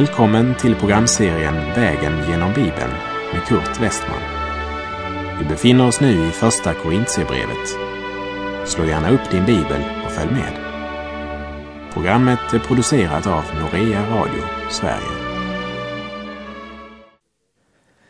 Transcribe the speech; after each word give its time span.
Välkommen 0.00 0.54
till 0.54 0.74
programserien 0.74 1.54
Vägen 1.54 2.28
genom 2.28 2.54
Bibeln 2.54 2.92
med 3.32 3.42
Kurt 3.48 3.80
Westman. 3.80 4.20
Vi 5.38 5.44
befinner 5.44 5.86
oss 5.86 6.00
nu 6.00 6.28
i 6.28 6.30
Första 6.30 6.74
Korintierbrevet. 6.74 7.68
Slå 8.68 8.84
gärna 8.84 9.10
upp 9.10 9.30
din 9.30 9.46
bibel 9.46 9.82
och 10.04 10.10
följ 10.10 10.30
med. 10.30 10.52
Programmet 11.92 12.52
är 12.52 12.58
producerat 12.58 13.26
av 13.26 13.44
Norea 13.60 14.10
Radio 14.10 14.42
Sverige. 14.70 15.40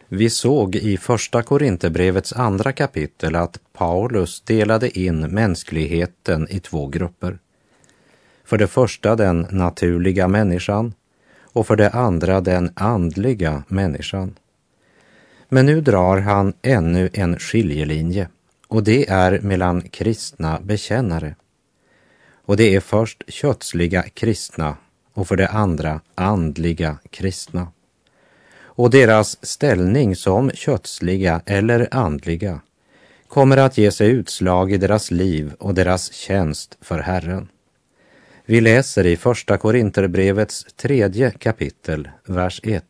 Vi 0.09 0.31
såg 0.31 0.77
i 0.77 0.97
Första 0.97 1.43
Korinthierbrevets 1.43 2.33
andra 2.33 2.73
kapitel 2.73 3.37
att 3.37 3.61
Paulus 3.73 4.41
delade 4.41 4.99
in 4.99 5.21
mänskligheten 5.21 6.47
i 6.51 6.61
två 6.61 6.87
grupper. 6.87 7.39
För 8.45 8.59
det 8.59 8.69
första 8.69 9.17
den 9.17 9.47
naturliga 9.51 10.29
människan 10.29 10.93
och 11.53 11.67
för 11.67 11.77
det 11.77 11.91
andra 11.91 12.41
den 12.41 12.71
andliga 12.75 13.63
människan. 13.69 14.35
Men 15.49 15.67
nu 15.67 15.81
drar 15.81 16.17
han 16.17 16.53
ännu 16.63 17.11
en 17.13 17.39
skiljelinje 17.39 18.29
och 18.69 18.83
det 18.83 19.09
är 19.09 19.41
mellan 19.41 19.83
kristna 19.83 20.61
bekännare. 20.61 21.35
Och 22.45 22.57
det 22.57 22.75
är 22.75 22.81
först 22.81 23.23
kötsliga 23.29 24.03
kristna 24.03 24.77
och 25.15 25.29
för 25.29 25.37
det 25.37 25.49
andra 25.49 26.01
andliga 26.15 26.99
kristna. 27.11 27.69
Och 28.61 28.91
deras 28.91 29.47
ställning 29.47 30.17
som 30.17 30.51
kötsliga 30.51 31.43
eller 31.47 31.89
andliga 31.91 32.61
kommer 33.29 33.57
att 33.57 33.79
ge 33.79 33.91
sig 33.91 34.11
utslag 34.11 34.73
i 34.73 34.77
deras 34.77 35.11
liv 35.11 35.53
och 35.59 35.75
deras 35.75 36.13
tjänst 36.13 36.79
för 36.81 36.99
Herren. 36.99 37.49
Vi 38.51 38.61
läser 38.61 39.07
i 39.07 39.17
Första 39.17 39.59
Korinterbrevets 39.59 40.67
tredje 40.77 41.31
kapitel, 41.31 42.09
vers 42.27 42.61
1. 42.65 42.85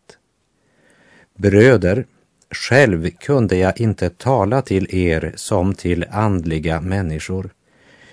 Bröder, 1.36 2.06
själv 2.50 3.10
kunde 3.10 3.56
jag 3.56 3.80
inte 3.80 4.10
tala 4.10 4.62
till 4.62 4.94
er 4.94 5.32
som 5.36 5.74
till 5.74 6.06
andliga 6.10 6.80
människor, 6.80 7.50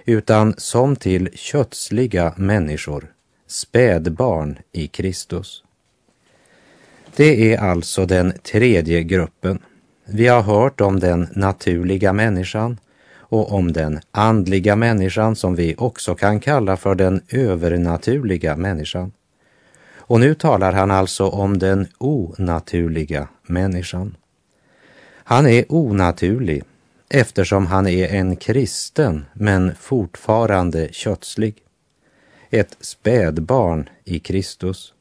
utan 0.06 0.54
som 0.58 0.96
till 0.96 1.30
kötsliga 1.34 2.34
människor, 2.38 3.14
spädbarn 3.48 4.58
i 4.72 4.88
Kristus. 4.88 5.64
Det 7.16 7.54
är 7.54 7.58
alltså 7.58 8.06
den 8.06 8.34
tredje 8.44 9.04
gruppen. 9.04 9.60
Vi 10.06 10.28
har 10.28 10.42
hört 10.42 10.82
om 10.82 11.00
den 11.00 11.28
naturliga 11.34 12.14
människan 12.14 12.78
och 13.30 13.54
om 13.54 13.74
den 13.74 14.00
andliga 14.12 14.76
människan 14.76 15.36
som 15.36 15.56
vi 15.56 15.76
också 15.78 16.16
kan 16.16 16.40
kalla 16.40 16.78
för 16.78 16.96
den 16.96 17.22
övernaturliga 17.30 18.56
människan. 18.56 19.12
Och 19.96 20.20
nu 20.20 20.36
talar 20.36 20.72
han 20.74 20.92
alltså 20.92 21.28
om 21.28 21.58
den 21.58 21.88
onaturliga 21.98 23.28
människan. 23.48 24.16
Han 25.24 25.48
är 25.48 25.66
onaturlig 25.70 26.64
eftersom 27.10 27.66
han 27.68 27.88
är 27.88 28.08
en 28.08 28.36
kristen 28.36 29.26
men 29.34 29.76
fortfarande 29.80 30.90
kötslig. 30.92 31.56
Ett 32.50 32.78
spädbarn 32.80 33.90
i 34.04 34.20
Kristus. 34.20 34.94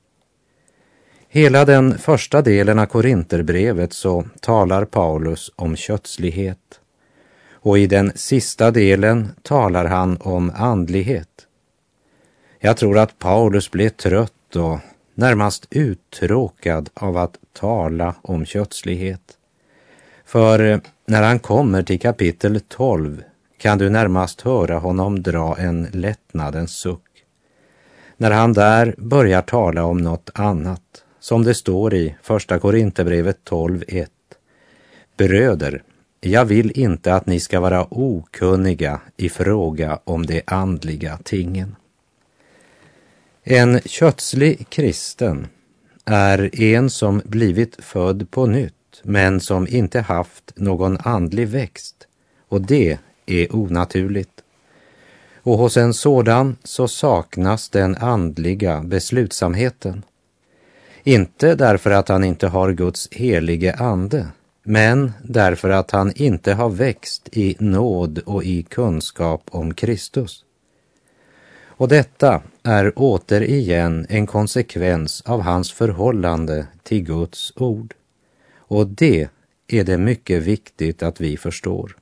Hela 1.29 1.65
den 1.65 1.99
första 1.99 2.43
delen 2.43 2.79
av 2.79 2.87
Korinterbrevet 2.87 3.93
så 3.93 4.25
talar 4.41 4.85
Paulus 4.85 5.53
om 5.57 5.77
kötslighet 5.77 6.81
och 7.67 7.79
i 7.79 7.87
den 7.87 8.13
sista 8.15 8.71
delen 8.71 9.29
talar 9.43 9.85
han 9.85 10.17
om 10.21 10.53
andlighet. 10.57 11.47
Jag 12.59 12.77
tror 12.77 12.99
att 12.99 13.19
Paulus 13.19 13.71
blev 13.71 13.89
trött 13.89 14.57
och 14.57 14.79
närmast 15.15 15.67
uttråkad 15.71 16.91
av 16.95 17.17
att 17.17 17.37
tala 17.53 18.15
om 18.23 18.45
kötslighet. 18.45 19.21
För 20.25 20.81
när 21.07 21.23
han 21.23 21.39
kommer 21.39 21.83
till 21.83 22.01
kapitel 22.01 22.61
12 22.69 23.23
kan 23.59 23.79
du 23.79 23.91
närmast 23.91 24.41
höra 24.41 24.79
honom 24.79 25.23
dra 25.23 25.57
en 25.59 25.89
lättnadens 25.93 26.77
suck. 26.77 27.25
När 28.17 28.31
han 28.31 28.53
där 28.53 28.95
börjar 28.99 29.43
tala 29.43 29.85
om 29.85 29.99
något 29.99 30.31
annat, 30.35 31.05
som 31.21 31.45
det 31.45 31.55
står 31.55 31.95
i 31.95 32.17
Första 32.23 32.59
Korinthierbrevet 32.59 33.39
12.1. 33.45 34.07
Bröder, 35.17 35.83
jag 36.21 36.45
vill 36.45 36.79
inte 36.81 37.15
att 37.15 37.27
ni 37.27 37.41
ska 37.41 37.61
vara 37.61 37.87
okunniga 37.91 39.01
i 39.17 39.29
fråga 39.29 40.01
om 40.05 40.27
de 40.27 40.43
andliga 40.47 41.19
tingen. 41.25 41.77
En 43.43 43.81
kötslig 43.81 44.69
kristen 44.69 45.47
är 46.05 46.61
en 46.63 46.91
som 46.91 47.23
blivit 47.25 47.85
född 47.85 48.31
på 48.31 48.47
nytt 48.47 48.73
men 49.03 49.41
som 49.41 49.69
inte 49.69 50.01
haft 50.01 50.53
någon 50.57 50.99
andlig 51.01 51.49
växt 51.49 52.07
och 52.49 52.61
det 52.61 52.99
är 53.27 53.57
onaturligt. 53.57 54.43
Och 55.43 55.59
hos 55.59 55.77
en 55.77 55.95
sådan 55.95 56.57
så 56.65 56.89
saknas 56.89 57.69
den 57.69 57.97
andliga 57.97 58.81
beslutsamheten. 58.81 60.03
Inte 61.05 61.55
därför 61.55 61.91
att 61.91 62.09
han 62.09 62.25
inte 62.25 62.49
har 62.49 62.73
Guds 62.73 63.09
helige 63.11 63.75
ande 63.75 64.27
men 64.69 65.13
därför 65.23 65.71
att 65.71 65.91
han 65.91 66.13
inte 66.17 66.53
har 66.53 66.71
växt 66.71 67.29
i 67.33 67.57
nåd 67.59 68.19
och 68.19 68.45
i 68.45 68.63
kunskap 68.63 69.43
om 69.51 69.75
Kristus. 69.75 70.45
Och 71.67 71.89
detta 71.89 72.43
är 72.63 72.93
återigen 72.97 74.07
en 74.09 74.27
konsekvens 74.27 75.23
av 75.27 75.41
hans 75.41 75.73
förhållande 75.73 76.67
till 76.83 77.03
Guds 77.03 77.53
ord. 77.57 77.95
Och 78.57 78.87
det 78.87 79.29
är 79.69 79.85
det 79.85 79.99
mycket 79.99 80.43
viktigt 80.43 81.03
att 81.03 81.21
vi 81.21 81.37
förstår. 81.37 81.97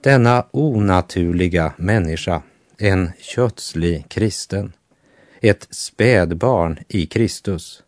Denna 0.00 0.46
onaturliga 0.50 1.72
människa, 1.76 2.42
en 2.78 3.12
kötslig 3.18 4.08
kristen, 4.08 4.72
ett 5.40 5.66
spädbarn 5.70 6.78
i 6.88 7.06
Kristus, 7.06 7.82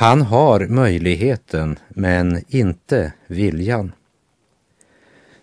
han 0.00 0.22
har 0.22 0.66
möjligheten 0.66 1.78
men 1.88 2.44
inte 2.48 3.12
viljan. 3.26 3.92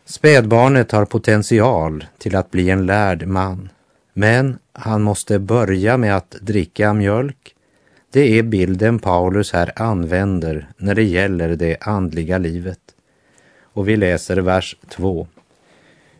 Spädbarnet 0.05 0.91
har 0.91 1.05
potential 1.05 2.05
till 2.17 2.35
att 2.35 2.51
bli 2.51 2.69
en 2.69 2.85
lärd 2.85 3.27
man, 3.27 3.69
men 4.13 4.57
han 4.73 5.01
måste 5.01 5.39
börja 5.39 5.97
med 5.97 6.17
att 6.17 6.31
dricka 6.41 6.93
mjölk. 6.93 7.55
Det 8.11 8.39
är 8.39 8.43
bilden 8.43 8.99
Paulus 8.99 9.53
här 9.53 9.71
använder 9.75 10.67
när 10.77 10.95
det 10.95 11.03
gäller 11.03 11.55
det 11.55 11.77
andliga 11.81 12.37
livet. 12.37 12.81
Och 13.61 13.87
vi 13.87 13.97
läser 13.97 14.37
vers 14.37 14.75
2. 14.89 15.27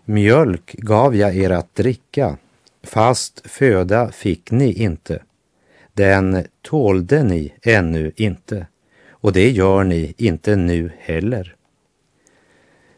Mjölk 0.06 0.74
gav 0.74 1.16
jag 1.16 1.36
er 1.36 1.50
att 1.50 1.76
dricka, 1.76 2.38
fast 2.84 3.42
föda 3.46 4.12
fick 4.12 4.52
ni 4.52 4.74
inte 4.74 5.20
den 5.96 6.44
tålde 6.62 7.24
ni 7.24 7.54
ännu 7.62 8.12
inte 8.16 8.68
och 9.10 9.34
det 9.34 9.52
gör 9.52 9.84
ni 9.84 10.14
inte 10.18 10.56
nu 10.56 10.92
heller. 11.00 11.56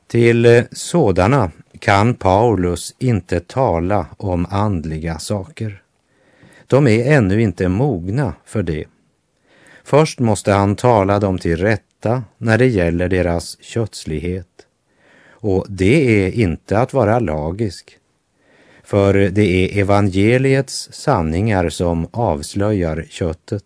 Till 0.08 0.64
sådana 0.72 1.52
kan 1.80 2.14
Paulus 2.14 2.96
inte 3.00 3.40
tala 3.40 4.06
om 4.18 4.46
andliga 4.50 5.20
saker. 5.20 5.82
De 6.68 6.88
är 6.88 7.12
ännu 7.18 7.42
inte 7.42 7.68
mogna 7.70 8.34
för 8.46 8.64
det. 8.64 8.86
Först 9.84 10.20
måste 10.20 10.52
han 10.52 10.76
tala 10.76 11.20
dem 11.20 11.38
till 11.38 11.58
rätta 11.58 12.24
när 12.38 12.58
det 12.58 12.68
gäller 12.68 13.10
deras 13.10 13.58
kötslighet. 13.62 14.68
Och 15.28 15.66
det 15.70 16.26
är 16.26 16.32
inte 16.32 16.80
att 16.80 16.94
vara 16.94 17.20
lagisk, 17.20 17.98
för 18.88 19.14
det 19.14 19.42
är 19.42 19.82
evangeliets 19.82 20.90
sanningar 20.92 21.70
som 21.70 22.08
avslöjar 22.12 23.06
köttet. 23.10 23.64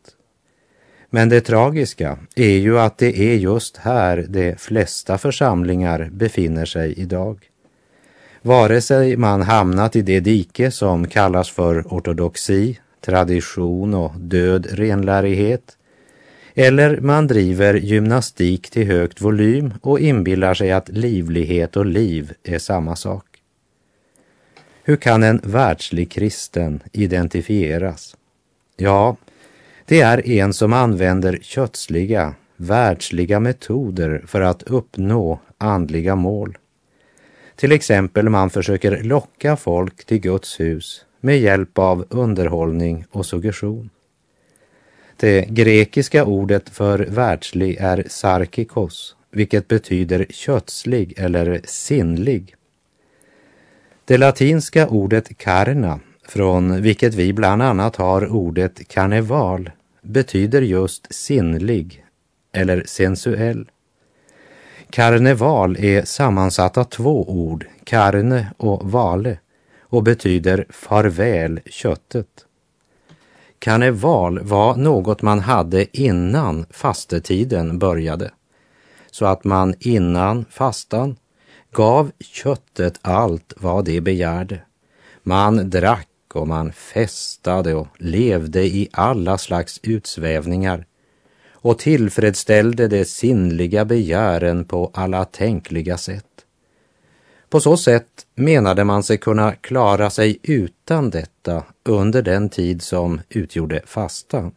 Men 1.10 1.30
det 1.30 1.42
tragiska 1.42 2.18
är 2.36 2.58
ju 2.58 2.80
att 2.80 2.98
det 2.98 3.20
är 3.20 3.36
just 3.36 3.78
här 3.78 4.26
de 4.30 4.56
flesta 4.56 5.18
församlingar 5.18 6.10
befinner 6.12 6.66
sig 6.66 6.94
idag. 7.00 7.40
Vare 8.42 8.82
sig 8.82 9.18
man 9.18 9.42
hamnat 9.42 9.96
i 9.96 10.02
det 10.02 10.20
dike 10.20 10.72
som 10.72 11.08
kallas 11.08 11.50
för 11.50 11.82
ortodoxi, 11.82 12.80
tradition 13.06 13.94
och 13.94 14.12
död 14.20 14.68
renlärighet, 14.72 15.78
eller 16.56 17.00
man 17.02 17.28
driver 17.28 17.74
gymnastik 17.74 18.70
till 18.70 18.88
högt 18.88 19.22
volym 19.22 19.74
och 19.82 20.00
inbillar 20.00 20.54
sig 20.54 20.72
att 20.72 20.90
livlighet 20.90 21.76
och 21.76 21.86
liv 21.86 22.34
är 22.44 22.60
samma 22.60 22.96
sak. 22.96 23.31
Hur 24.84 24.96
kan 24.96 25.24
en 25.24 25.42
världslig 25.44 26.12
kristen 26.12 26.84
identifieras? 26.92 28.16
Ja, 28.78 29.16
det 29.86 30.02
är 30.02 30.30
en 30.30 30.54
som 30.54 30.74
använder 30.74 31.38
kötsliga, 31.42 32.36
världsliga 32.56 33.40
metoder 33.40 34.24
för 34.28 34.42
att 34.42 34.64
uppnå 34.64 35.40
andliga 35.58 36.16
mål. 36.16 36.58
Till 37.56 37.72
exempel 37.72 38.30
man 38.30 38.50
försöker 38.50 39.04
locka 39.04 39.56
folk 39.56 40.06
till 40.06 40.20
Guds 40.20 40.60
hus 40.60 41.06
med 41.20 41.40
hjälp 41.40 41.78
av 41.78 42.06
underhållning 42.10 43.06
och 43.12 43.26
suggestion. 43.26 43.90
Det 45.18 45.42
grekiska 45.50 46.26
ordet 46.26 46.70
för 46.70 47.00
världslig 47.00 47.78
är 47.80 48.04
sarkikos, 48.08 49.16
vilket 49.32 49.68
betyder 49.68 50.26
kötslig 50.30 51.14
eller 51.18 51.62
sinnlig. 51.66 52.56
Det 54.06 54.18
latinska 54.18 54.88
ordet 54.88 55.38
karna, 55.38 56.00
från 56.28 56.82
vilket 56.82 57.14
vi 57.14 57.34
bland 57.34 57.62
annat 57.62 57.96
har 57.96 58.28
ordet 58.28 58.88
karneval, 58.88 59.70
betyder 60.02 60.62
just 60.62 61.14
sinnlig 61.14 62.06
eller 62.52 62.84
sensuell. 62.86 63.70
Karneval 64.90 65.78
är 65.80 66.06
sammansatt 66.06 66.78
av 66.78 66.84
två 66.84 67.30
ord, 67.30 67.66
karne 67.84 68.48
och 68.58 68.92
vale, 68.92 69.38
och 69.82 70.04
betyder 70.04 70.66
farväl 70.70 71.60
köttet. 71.66 72.46
Karneval 73.60 74.40
var 74.40 74.76
något 74.76 75.22
man 75.22 75.40
hade 75.40 76.00
innan 76.00 76.66
fastetiden 76.70 77.80
började, 77.80 78.32
så 79.12 79.26
att 79.26 79.44
man 79.44 79.76
innan 79.80 80.46
fastan 80.50 81.16
gav 81.72 82.12
köttet 82.20 83.00
allt 83.02 83.54
vad 83.58 83.86
det 83.86 84.02
begärde. 84.02 84.62
Man 85.24 85.70
drack 85.70 86.08
och 86.34 86.48
man 86.48 86.72
festade 86.74 87.74
och 87.74 87.88
levde 87.98 88.64
i 88.64 88.90
alla 88.92 89.38
slags 89.38 89.80
utsvävningar 89.84 90.86
och 91.52 91.80
tillfredsställde 91.80 92.88
de 92.88 93.06
sinnliga 93.06 93.86
begären 93.86 94.66
på 94.66 94.92
alla 94.94 95.26
tänkliga 95.26 95.98
sätt. 95.98 96.26
På 97.50 97.60
så 97.60 97.78
sätt 97.78 98.26
menade 98.36 98.84
man 98.84 99.04
sig 99.04 99.18
kunna 99.18 99.56
klara 99.56 100.10
sig 100.10 100.40
utan 100.44 101.10
detta 101.10 101.64
under 101.84 102.22
den 102.22 102.50
tid 102.50 102.82
som 102.82 103.22
utgjorde 103.30 103.82
fastan. 103.86 104.52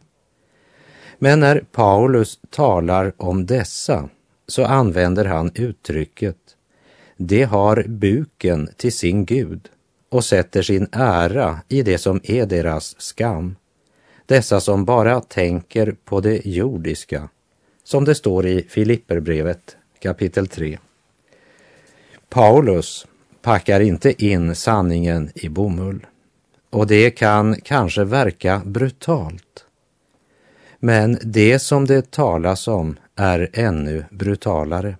Men 1.19 1.39
när 1.39 1.59
Paulus 1.71 2.39
talar 2.49 3.13
om 3.17 3.45
dessa 3.45 4.09
så 4.47 4.65
använder 4.65 5.25
han 5.25 5.51
uttrycket 5.55 6.37
de 7.17 7.43
har 7.43 7.83
buken 7.87 8.69
till 8.77 8.93
sin 8.93 9.25
Gud 9.25 9.69
och 10.09 10.25
sätter 10.25 10.61
sin 10.61 10.87
ära 10.91 11.59
i 11.67 11.81
det 11.81 11.97
som 11.97 12.21
är 12.23 12.45
deras 12.45 13.01
skam. 13.01 13.55
Dessa 14.25 14.59
som 14.59 14.85
bara 14.85 15.21
tänker 15.21 15.95
på 16.05 16.21
det 16.21 16.45
jordiska, 16.45 17.29
som 17.83 18.05
det 18.05 18.15
står 18.15 18.45
i 18.45 18.65
Filipperbrevet 18.69 19.77
kapitel 19.99 20.47
3. 20.47 20.79
Paulus 22.29 23.07
packar 23.41 23.79
inte 23.79 24.25
in 24.25 24.55
sanningen 24.55 25.31
i 25.35 25.49
bomull 25.49 26.05
och 26.69 26.87
det 26.87 27.11
kan 27.11 27.61
kanske 27.61 28.03
verka 28.03 28.61
brutalt. 28.65 29.65
Men 30.79 31.17
det 31.23 31.59
som 31.59 31.85
det 31.85 32.11
talas 32.11 32.67
om 32.67 32.97
är 33.15 33.49
ännu 33.53 34.05
brutalare. 34.09 34.97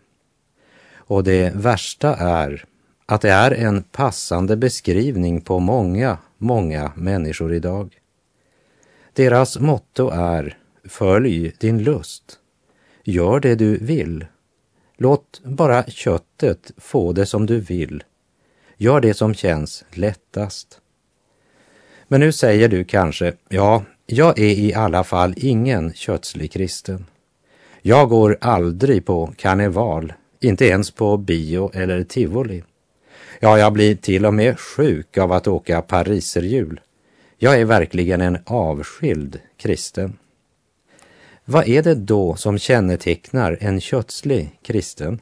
Och 1.07 1.24
det 1.24 1.56
värsta 1.56 2.16
är 2.16 2.66
att 3.06 3.22
det 3.22 3.31
är 3.31 3.52
en 3.52 3.84
passande 3.84 4.57
beskrivning 4.57 5.42
på 5.42 5.60
många, 5.60 6.18
många 6.38 6.92
människor 6.96 7.54
idag. 7.54 8.00
Deras 9.13 9.60
motto 9.60 10.10
är 10.10 10.57
Följ 10.84 11.52
din 11.60 11.84
lust. 11.84 12.40
Gör 13.04 13.40
det 13.40 13.56
du 13.56 13.78
vill. 13.78 14.25
Låt 14.98 15.42
bara 15.44 15.84
köttet 15.84 16.72
få 16.78 17.13
det 17.13 17.25
som 17.25 17.46
du 17.46 17.60
vill. 17.60 18.04
Gör 18.78 19.01
det 19.01 19.13
som 19.13 19.34
känns 19.34 19.86
lättast. 19.92 20.81
Men 22.08 22.19
nu 22.19 22.31
säger 22.31 22.69
du 22.69 22.84
kanske, 22.84 23.34
ja, 23.50 23.84
jag 24.06 24.40
är 24.40 24.60
i 24.60 24.74
alla 24.74 25.04
fall 25.04 25.34
ingen 25.38 25.94
kötslig 25.94 26.51
kristen. 26.51 27.06
Jag 27.81 28.10
går 28.10 28.38
aldrig 28.42 29.06
på 29.06 29.34
karneval, 29.38 30.13
inte 30.45 30.65
ens 30.65 30.92
på 30.92 31.18
bio 31.18 31.71
eller 31.74 32.03
tivoli. 32.03 32.63
Ja, 33.39 33.59
jag 33.59 33.74
blir 33.74 33.95
till 33.95 34.25
och 34.25 34.33
med 34.33 34.59
sjuk 34.59 35.18
av 35.18 35.31
att 35.31 35.47
åka 35.47 35.81
pariserhjul. 35.81 36.80
Jag 37.38 37.59
är 37.59 37.65
verkligen 37.65 38.21
en 38.21 38.38
avskild 38.45 39.39
kristen. 39.57 40.18
Vad 41.45 41.68
är 41.68 41.83
det 41.83 41.95
då 41.95 42.36
som 42.36 42.59
kännetecknar 42.59 43.57
en 43.62 43.81
kötslig 43.81 44.59
kristen? 44.62 45.21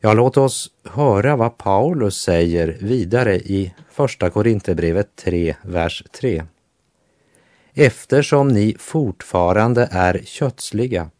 Ja, 0.00 0.12
låt 0.12 0.36
oss 0.36 0.70
höra 0.84 1.36
vad 1.36 1.58
Paulus 1.58 2.16
säger 2.16 2.76
vidare 2.80 3.36
i 3.36 3.74
Första 3.90 4.30
Korinthierbrevet 4.30 5.16
3, 5.16 5.56
vers 5.62 6.04
3. 6.20 6.44
Eftersom 7.74 8.48
ni 8.48 8.76
fortfarande 8.78 9.88
är 9.90 10.20
kötsliga, 10.24 11.10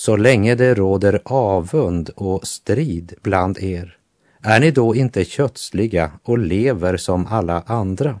så 0.00 0.16
länge 0.16 0.54
det 0.54 0.74
råder 0.74 1.20
avund 1.24 2.10
och 2.16 2.46
strid 2.46 3.14
bland 3.22 3.58
er, 3.58 3.96
är 4.42 4.60
ni 4.60 4.70
då 4.70 4.94
inte 4.94 5.24
kötsliga 5.24 6.12
och 6.22 6.38
lever 6.38 6.96
som 6.96 7.26
alla 7.26 7.62
andra? 7.66 8.20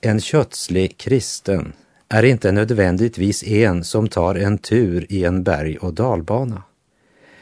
En 0.00 0.20
kötslig 0.20 0.98
kristen 0.98 1.72
är 2.08 2.22
inte 2.22 2.52
nödvändigtvis 2.52 3.44
en 3.44 3.84
som 3.84 4.08
tar 4.08 4.34
en 4.34 4.58
tur 4.58 5.06
i 5.08 5.24
en 5.24 5.42
berg 5.42 5.78
och 5.78 5.94
dalbana 5.94 6.62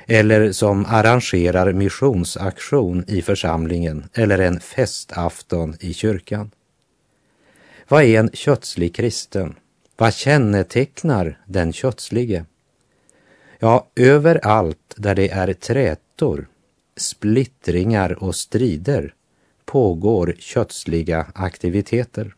eller 0.07 0.53
som 0.53 0.87
arrangerar 0.89 1.73
missionsaktion 1.73 3.05
i 3.09 3.23
församlingen 3.23 4.09
eller 4.15 4.39
en 4.39 4.61
festafton 4.61 5.77
i 5.81 5.95
kyrkan. 5.95 6.51
Vad 7.89 8.03
är 8.03 8.21
en 8.21 8.31
kötslig 8.33 8.95
kristen? 8.95 9.55
Vad 9.97 10.15
kännetecknar 10.15 11.39
den 11.47 11.73
kötslige? 11.73 12.45
Ja, 13.65 13.87
överallt 13.97 14.95
där 14.97 15.15
det 15.15 15.29
är 15.29 15.53
trätor, 15.53 16.49
splittringar 16.97 18.23
och 18.23 18.35
strider 18.35 19.15
pågår 19.65 20.35
kötsliga 20.39 21.27
aktiviteter. 21.35 22.35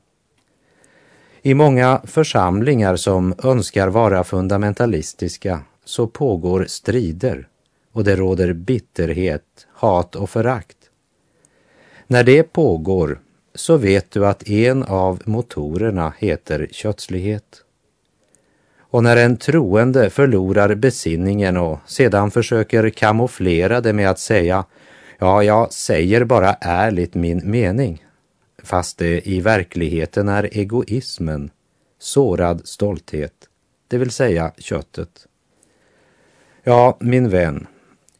I 1.42 1.54
många 1.54 2.00
församlingar 2.04 2.96
som 2.96 3.34
önskar 3.42 3.88
vara 3.88 4.24
fundamentalistiska 4.24 5.60
så 5.84 6.06
pågår 6.06 6.64
strider 6.68 7.48
och 7.92 8.04
det 8.04 8.16
råder 8.16 8.52
bitterhet, 8.52 9.66
hat 9.72 10.16
och 10.16 10.30
förakt. 10.30 10.78
När 12.06 12.24
det 12.24 12.42
pågår 12.42 13.20
så 13.54 13.76
vet 13.76 14.10
du 14.10 14.26
att 14.26 14.48
en 14.48 14.82
av 14.82 15.22
motorerna 15.24 16.12
heter 16.18 16.68
kötslighet. 16.70 17.63
Och 18.94 19.02
när 19.02 19.16
en 19.16 19.36
troende 19.36 20.10
förlorar 20.10 20.74
besinningen 20.74 21.56
och 21.56 21.78
sedan 21.86 22.30
försöker 22.30 22.90
kamouflera 22.90 23.80
det 23.80 23.92
med 23.92 24.10
att 24.10 24.18
säga 24.18 24.64
ja, 25.18 25.42
jag 25.42 25.72
säger 25.72 26.24
bara 26.24 26.54
ärligt 26.60 27.14
min 27.14 27.50
mening, 27.50 28.04
fast 28.62 28.98
det 28.98 29.28
i 29.28 29.40
verkligheten 29.40 30.28
är 30.28 30.48
egoismen, 30.52 31.50
sårad 31.98 32.68
stolthet, 32.68 33.32
det 33.88 33.98
vill 33.98 34.10
säga 34.10 34.52
köttet. 34.58 35.26
Ja, 36.62 36.96
min 37.00 37.28
vän, 37.28 37.66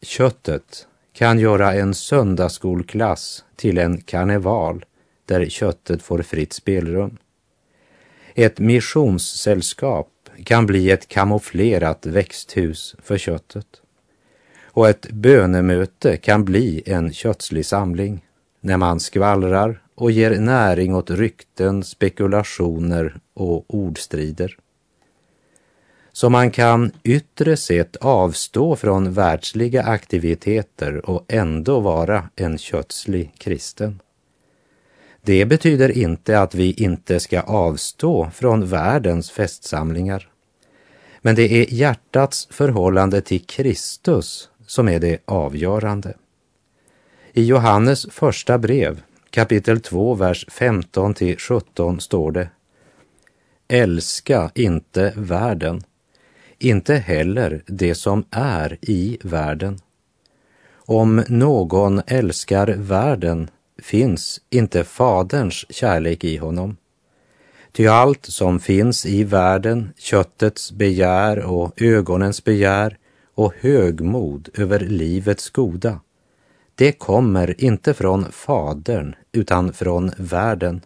köttet 0.01 0.87
kan 1.13 1.39
göra 1.39 1.73
en 1.73 1.93
söndagsskolklass 1.93 3.45
till 3.55 3.77
en 3.77 4.01
karneval 4.01 4.85
där 5.25 5.45
köttet 5.45 6.01
får 6.01 6.21
fritt 6.21 6.53
spelrum. 6.53 7.17
Ett 8.33 8.59
missionssällskap 8.59 10.11
kan 10.43 10.65
bli 10.65 10.91
ett 10.91 11.07
kamouflerat 11.07 12.05
växthus 12.05 12.95
för 13.03 13.17
köttet. 13.17 13.67
Och 14.63 14.89
ett 14.89 15.11
bönemöte 15.11 16.17
kan 16.17 16.45
bli 16.45 16.83
en 16.85 17.13
kötslig 17.13 17.65
samling 17.65 18.25
när 18.61 18.77
man 18.77 18.99
skvallrar 18.99 19.81
och 19.95 20.11
ger 20.11 20.39
näring 20.39 20.95
åt 20.95 21.09
rykten, 21.09 21.83
spekulationer 21.83 23.19
och 23.33 23.65
ordstrider. 23.67 24.57
Så 26.11 26.29
man 26.29 26.51
kan 26.51 26.91
yttre 27.03 27.57
sett 27.57 27.95
avstå 27.95 28.75
från 28.75 29.13
världsliga 29.13 29.83
aktiviteter 29.83 31.09
och 31.09 31.25
ändå 31.27 31.79
vara 31.79 32.29
en 32.35 32.57
kötslig 32.57 33.31
kristen. 33.37 33.99
Det 35.25 35.45
betyder 35.45 35.97
inte 35.97 36.39
att 36.39 36.55
vi 36.55 36.73
inte 36.73 37.19
ska 37.19 37.41
avstå 37.41 38.29
från 38.33 38.65
världens 38.65 39.31
festsamlingar. 39.31 40.27
Men 41.21 41.35
det 41.35 41.61
är 41.61 41.73
hjärtats 41.73 42.47
förhållande 42.51 43.21
till 43.21 43.45
Kristus 43.45 44.49
som 44.67 44.89
är 44.89 44.99
det 44.99 45.17
avgörande. 45.25 46.13
I 47.33 47.45
Johannes 47.45 48.07
första 48.11 48.57
brev, 48.57 49.01
kapitel 49.29 49.81
2, 49.81 50.13
vers 50.13 50.45
15 50.49 51.13
till 51.13 51.37
17 51.37 51.99
står 51.99 52.31
det 52.31 52.49
Älska 53.67 54.51
inte 54.55 55.13
världen, 55.15 55.83
inte 56.59 56.95
heller 56.95 57.63
det 57.67 57.95
som 57.95 58.25
är 58.31 58.77
i 58.81 59.17
världen. 59.23 59.79
Om 60.75 61.23
någon 61.27 62.01
älskar 62.07 62.67
världen 62.67 63.49
finns 63.85 64.41
inte 64.49 64.83
Faderns 64.83 65.65
kärlek 65.69 66.23
i 66.23 66.37
honom. 66.37 66.77
Ty 67.71 67.87
allt 67.87 68.25
som 68.25 68.59
finns 68.59 69.05
i 69.05 69.23
världen, 69.23 69.93
köttets 69.97 70.71
begär 70.71 71.39
och 71.39 71.81
ögonens 71.81 72.43
begär 72.43 72.97
och 73.35 73.53
högmod 73.59 74.49
över 74.53 74.79
livets 74.79 75.49
goda, 75.49 75.99
det 76.75 76.91
kommer 76.91 77.63
inte 77.63 77.93
från 77.93 78.31
Fadern 78.31 79.15
utan 79.31 79.73
från 79.73 80.11
världen. 80.17 80.81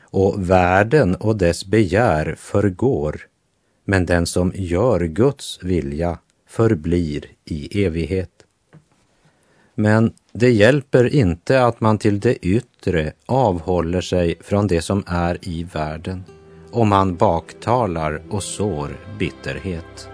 Och 0.00 0.50
världen 0.50 1.14
och 1.14 1.36
dess 1.36 1.64
begär 1.64 2.34
förgår, 2.38 3.20
men 3.84 4.06
den 4.06 4.26
som 4.26 4.52
gör 4.54 5.00
Guds 5.00 5.58
vilja 5.62 6.18
förblir 6.48 7.26
i 7.44 7.84
evighet. 7.84 8.44
Men 9.80 10.12
det 10.32 10.50
hjälper 10.50 11.14
inte 11.14 11.64
att 11.64 11.80
man 11.80 11.98
till 11.98 12.20
det 12.20 12.46
yttre 12.46 13.12
avhåller 13.26 14.00
sig 14.00 14.34
från 14.40 14.66
det 14.66 14.82
som 14.82 15.04
är 15.06 15.38
i 15.42 15.66
världen 15.72 16.24
om 16.70 16.88
man 16.88 17.16
baktalar 17.16 18.22
och 18.30 18.42
sår 18.42 18.96
bitterhet. 19.18 20.08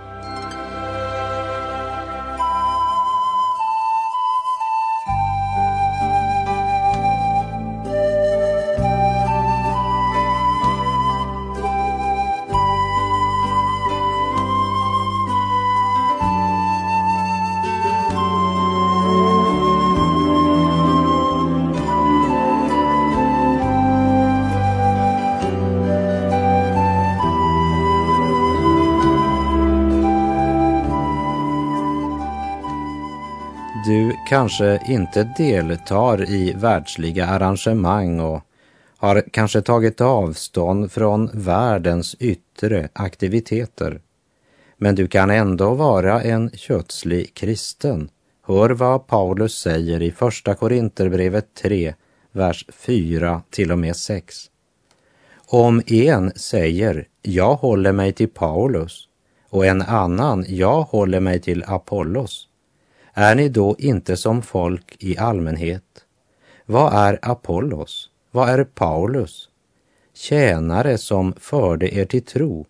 Du 33.86 34.16
kanske 34.28 34.80
inte 34.88 35.34
deltar 35.36 36.30
i 36.30 36.52
världsliga 36.52 37.26
arrangemang 37.26 38.20
och 38.20 38.42
har 38.96 39.22
kanske 39.32 39.62
tagit 39.62 40.00
avstånd 40.00 40.92
från 40.92 41.30
världens 41.32 42.16
yttre 42.20 42.88
aktiviteter. 42.92 44.00
Men 44.76 44.94
du 44.94 45.08
kan 45.08 45.30
ändå 45.30 45.74
vara 45.74 46.22
en 46.22 46.50
kötslig 46.50 47.34
kristen. 47.34 48.08
Hör 48.46 48.70
vad 48.70 49.06
Paulus 49.06 49.58
säger 49.58 50.02
i 50.02 50.12
Första 50.12 50.54
Korinterbrevet 50.54 51.54
3, 51.54 51.94
vers 52.32 52.66
4 52.72 53.42
till 53.50 53.72
och 53.72 53.78
med 53.78 53.96
6. 53.96 54.36
Om 55.46 55.82
en 55.86 56.32
säger 56.36 57.08
jag 57.22 57.54
håller 57.54 57.92
mig 57.92 58.12
till 58.12 58.28
Paulus 58.28 59.08
och 59.50 59.66
en 59.66 59.82
annan 59.82 60.44
jag 60.48 60.82
håller 60.82 61.20
mig 61.20 61.40
till 61.40 61.64
Apollos 61.66 62.45
är 63.18 63.34
ni 63.34 63.48
då 63.48 63.76
inte 63.78 64.16
som 64.16 64.42
folk 64.42 64.96
i 64.98 65.18
allmänhet? 65.18 66.04
Vad 66.66 66.94
är 66.94 67.18
Apollos? 67.22 68.10
Vad 68.30 68.48
är 68.48 68.64
Paulus? 68.64 69.48
Tjänare 70.14 70.98
som 70.98 71.32
förde 71.32 71.94
er 71.94 72.04
till 72.04 72.24
tro 72.24 72.66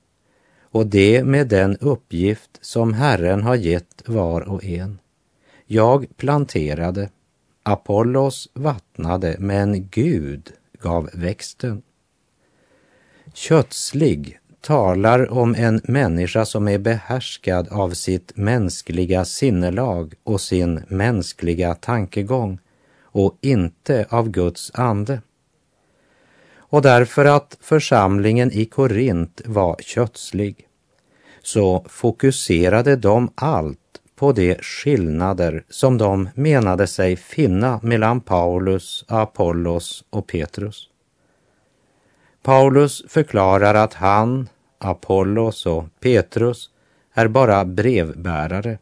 och 0.60 0.86
det 0.86 1.24
med 1.24 1.48
den 1.48 1.76
uppgift 1.76 2.58
som 2.60 2.94
Herren 2.94 3.42
har 3.42 3.54
gett 3.54 4.02
var 4.06 4.40
och 4.40 4.64
en. 4.64 4.98
Jag 5.66 6.16
planterade, 6.16 7.10
Apollos 7.62 8.48
vattnade, 8.54 9.36
men 9.38 9.88
Gud 9.88 10.52
gav 10.82 11.10
växten. 11.12 11.82
Kötslig 13.34 14.40
talar 14.66 15.32
om 15.32 15.54
en 15.54 15.80
människa 15.84 16.44
som 16.44 16.68
är 16.68 16.78
behärskad 16.78 17.68
av 17.68 17.90
sitt 17.90 18.36
mänskliga 18.36 19.24
sinnelag 19.24 20.14
och 20.24 20.40
sin 20.40 20.82
mänskliga 20.88 21.74
tankegång 21.74 22.58
och 23.02 23.38
inte 23.40 24.06
av 24.10 24.28
Guds 24.30 24.70
ande. 24.74 25.20
Och 26.56 26.82
därför 26.82 27.24
att 27.24 27.58
församlingen 27.60 28.52
i 28.52 28.64
Korint 28.64 29.42
var 29.44 29.76
kötslig 29.80 30.66
så 31.42 31.84
fokuserade 31.88 32.96
de 32.96 33.30
allt 33.34 33.78
på 34.16 34.32
de 34.32 34.54
skillnader 34.54 35.64
som 35.68 35.98
de 35.98 36.28
menade 36.34 36.86
sig 36.86 37.16
finna 37.16 37.80
mellan 37.82 38.20
Paulus, 38.20 39.04
Apollos 39.08 40.04
och 40.10 40.26
Petrus. 40.26 40.88
Paulus 42.42 43.02
förklarar 43.08 43.74
att 43.74 43.94
han, 43.94 44.48
Apollos 44.78 45.66
och 45.66 45.84
Petrus 46.00 46.70
är 47.14 47.28
bara 47.28 47.64
brevbärare. 47.64 48.78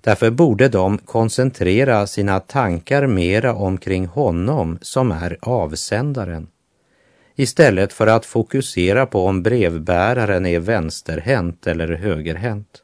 Därför 0.00 0.30
borde 0.30 0.68
de 0.68 0.98
koncentrera 0.98 2.06
sina 2.06 2.40
tankar 2.40 3.06
mera 3.06 3.54
omkring 3.54 4.06
honom 4.06 4.78
som 4.82 5.10
är 5.12 5.38
avsändaren 5.42 6.48
istället 7.40 7.92
för 7.92 8.06
att 8.06 8.26
fokusera 8.26 9.06
på 9.06 9.26
om 9.26 9.42
brevbäraren 9.42 10.46
är 10.46 10.60
vänsterhänt 10.60 11.66
eller 11.66 11.88
högerhänt. 11.88 12.82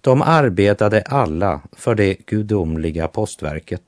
De 0.00 0.22
arbetade 0.22 1.02
alla 1.02 1.60
för 1.72 1.94
det 1.94 2.14
gudomliga 2.26 3.08
postverket. 3.08 3.82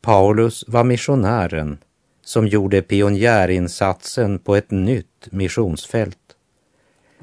Paulus 0.00 0.64
var 0.68 0.84
missionären 0.84 1.78
som 2.24 2.46
gjorde 2.46 2.82
pionjärinsatsen 2.82 4.38
på 4.38 4.56
ett 4.56 4.70
nytt 4.70 5.28
missionsfält. 5.30 6.18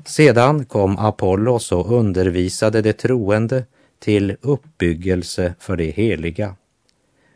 Sedan 0.05 0.65
kom 0.65 0.97
Apollos 0.97 1.71
och 1.71 1.91
undervisade 1.91 2.81
de 2.81 2.93
troende 2.93 3.65
till 3.99 4.35
uppbyggelse 4.41 5.53
för 5.59 5.77
det 5.77 5.89
heliga. 5.91 6.55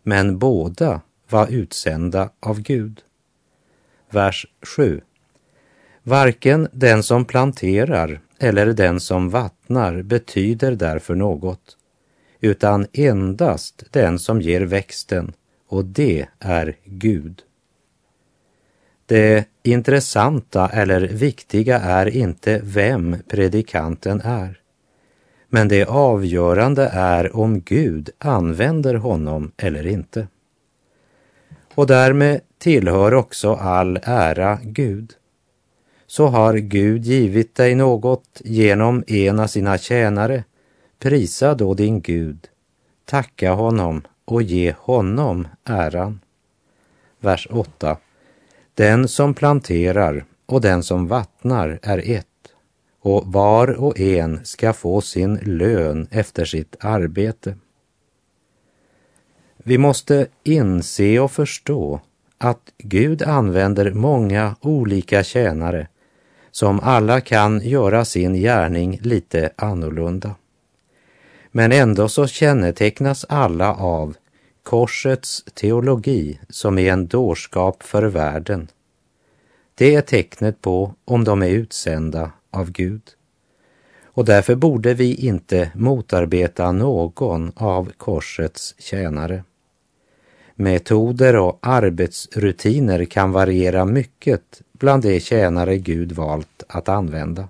Men 0.03 0.39
båda 0.39 1.01
var 1.29 1.47
utsända 1.47 2.29
av 2.39 2.61
Gud. 2.61 3.01
Vers 4.09 4.47
7. 4.61 5.01
Varken 6.03 6.67
den 6.71 7.03
som 7.03 7.25
planterar 7.25 8.21
eller 8.39 8.65
den 8.65 8.99
som 8.99 9.29
vattnar 9.29 10.01
betyder 10.01 10.71
därför 10.71 11.15
något, 11.15 11.77
utan 12.39 12.87
endast 12.93 13.83
den 13.91 14.19
som 14.19 14.41
ger 14.41 14.61
växten, 14.61 15.33
och 15.67 15.85
det 15.85 16.27
är 16.39 16.77
Gud. 16.85 17.41
Det 19.13 19.45
intressanta 19.63 20.69
eller 20.69 21.01
viktiga 21.01 21.79
är 21.79 22.05
inte 22.05 22.61
vem 22.63 23.17
predikanten 23.27 24.21
är. 24.21 24.59
Men 25.49 25.67
det 25.67 25.85
avgörande 25.85 26.89
är 26.93 27.35
om 27.35 27.61
Gud 27.61 28.09
använder 28.17 28.95
honom 28.95 29.51
eller 29.57 29.87
inte. 29.87 30.27
Och 31.75 31.87
därmed 31.87 32.41
tillhör 32.57 33.13
också 33.13 33.53
all 33.53 33.99
ära 34.03 34.59
Gud. 34.63 35.13
Så 36.07 36.27
har 36.27 36.53
Gud 36.53 37.05
givit 37.05 37.55
dig 37.55 37.75
något 37.75 38.41
genom 38.43 39.03
en 39.07 39.39
av 39.39 39.47
sina 39.47 39.77
tjänare, 39.77 40.43
prisa 40.99 41.55
då 41.55 41.73
din 41.73 42.01
Gud, 42.01 42.47
tacka 43.05 43.51
honom 43.51 44.01
och 44.25 44.41
ge 44.41 44.75
honom 44.77 45.47
äran. 45.63 46.19
Vers 47.19 47.47
8. 47.51 47.97
Den 48.75 49.07
som 49.07 49.33
planterar 49.33 50.25
och 50.45 50.61
den 50.61 50.83
som 50.83 51.07
vattnar 51.07 51.79
är 51.81 52.11
ett 52.11 52.27
och 52.99 53.23
var 53.25 53.67
och 53.67 53.99
en 53.99 54.39
ska 54.43 54.73
få 54.73 55.01
sin 55.01 55.35
lön 55.35 56.07
efter 56.11 56.45
sitt 56.45 56.75
arbete. 56.79 57.55
Vi 59.57 59.77
måste 59.77 60.27
inse 60.43 61.19
och 61.19 61.31
förstå 61.31 62.01
att 62.37 62.73
Gud 62.77 63.23
använder 63.23 63.91
många 63.91 64.55
olika 64.61 65.23
tjänare 65.23 65.87
som 66.51 66.79
alla 66.79 67.21
kan 67.21 67.61
göra 67.61 68.05
sin 68.05 68.33
gärning 68.33 68.99
lite 69.01 69.49
annorlunda. 69.55 70.35
Men 71.51 71.71
ändå 71.71 72.09
så 72.09 72.27
kännetecknas 72.27 73.25
alla 73.29 73.73
av 73.73 74.15
korsets 74.63 75.43
teologi 75.53 76.39
som 76.49 76.77
är 76.77 76.93
en 76.93 77.07
dårskap 77.07 77.83
för 77.83 78.03
världen. 78.03 78.67
Det 79.75 79.95
är 79.95 80.01
tecknet 80.01 80.61
på 80.61 80.93
om 81.05 81.23
de 81.23 81.41
är 81.43 81.49
utsända 81.49 82.31
av 82.51 82.71
Gud. 82.71 83.01
Och 84.05 84.25
därför 84.25 84.55
borde 84.55 84.93
vi 84.93 85.15
inte 85.15 85.71
motarbeta 85.75 86.71
någon 86.71 87.51
av 87.55 87.91
korsets 87.97 88.75
tjänare. 88.77 89.43
Metoder 90.55 91.35
och 91.35 91.59
arbetsrutiner 91.61 93.05
kan 93.05 93.31
variera 93.31 93.85
mycket 93.85 94.61
bland 94.71 95.03
de 95.03 95.19
tjänare 95.19 95.77
Gud 95.77 96.11
valt 96.11 96.63
att 96.67 96.89
använda. 96.89 97.47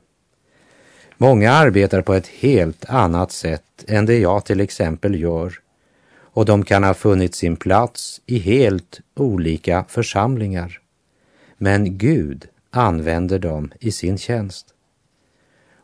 Många 1.17 1.51
arbetar 1.51 2.01
på 2.01 2.13
ett 2.13 2.27
helt 2.27 2.85
annat 2.85 3.31
sätt 3.31 3.63
än 3.87 4.05
det 4.05 4.19
jag 4.19 4.45
till 4.45 4.59
exempel 4.59 5.21
gör 5.21 5.62
och 6.33 6.45
de 6.45 6.65
kan 6.65 6.83
ha 6.83 6.93
funnit 6.93 7.35
sin 7.35 7.55
plats 7.55 8.21
i 8.25 8.39
helt 8.39 9.01
olika 9.15 9.85
församlingar. 9.87 10.79
Men 11.57 11.97
Gud 11.97 12.47
använder 12.71 13.39
dem 13.39 13.71
i 13.79 13.91
sin 13.91 14.17
tjänst. 14.17 14.67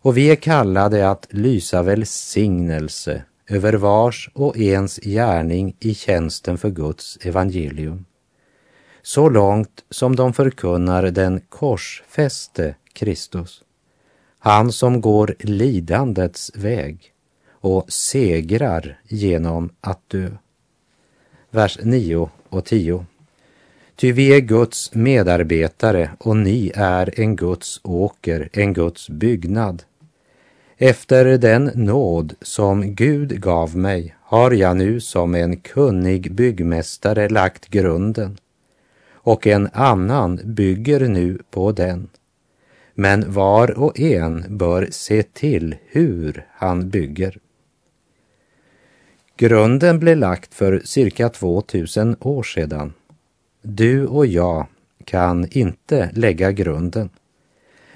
Och 0.02 0.18
vi 0.18 0.32
är 0.32 0.36
kallade 0.36 1.10
att 1.10 1.28
lysa 1.30 1.84
välsignelse 1.84 3.24
över 3.50 3.74
vars 3.74 4.30
och 4.34 4.58
ens 4.58 4.98
gärning 4.98 5.76
i 5.80 5.96
tjänsten 5.96 6.58
för 6.58 6.70
Guds 6.70 7.18
evangelium. 7.22 8.06
Så 9.02 9.30
långt 9.30 9.84
som 9.90 10.16
de 10.16 10.34
förkunnar 10.34 11.04
den 11.04 11.42
korsfäste 11.50 12.76
Kristus. 12.94 13.64
Han 14.40 14.72
som 14.72 15.02
går 15.02 15.36
lidandets 15.40 16.52
väg 16.56 17.14
och 17.62 17.92
segrar 17.92 19.00
genom 19.08 19.70
att 19.82 20.10
dö. 20.10 20.30
Vers 21.52 21.80
9 21.84 22.30
och 22.50 22.66
10. 22.66 23.06
Ty 23.96 24.12
vi 24.12 24.36
är 24.36 24.40
Guds 24.40 24.94
medarbetare 24.94 26.12
och 26.20 26.38
ni 26.38 26.72
är 26.76 27.20
en 27.20 27.36
Guds 27.36 27.80
åker, 27.84 28.50
en 28.54 28.74
Guds 28.74 29.10
byggnad. 29.10 29.84
Efter 30.78 31.38
den 31.38 31.72
nåd 31.76 32.34
som 32.42 32.96
Gud 32.96 33.42
gav 33.42 33.78
mig 33.78 34.16
har 34.22 34.52
jag 34.52 34.78
nu 34.78 35.00
som 35.00 35.36
en 35.36 35.58
kunnig 35.58 36.32
byggmästare 36.34 37.30
lagt 37.30 37.68
grunden 37.68 38.38
och 39.12 39.48
en 39.48 39.70
annan 39.74 40.40
bygger 40.44 41.00
nu 41.00 41.40
på 41.52 41.72
den. 41.72 42.08
Men 42.94 43.32
var 43.34 43.80
och 43.80 44.00
en 44.00 44.58
bör 44.58 44.88
se 44.92 45.24
till 45.24 45.76
hur 45.86 46.46
han 46.52 46.90
bygger. 46.90 47.38
Grunden 49.40 50.00
blev 50.00 50.18
lagt 50.18 50.54
för 50.54 50.82
cirka 50.86 51.30
2000 51.30 52.16
år 52.20 52.44
sedan. 52.44 52.94
Du 53.62 54.08
och 54.08 54.26
jag 54.26 54.68
kan 55.06 55.48
inte 55.52 56.10
lägga 56.14 56.52
grunden. 56.52 57.10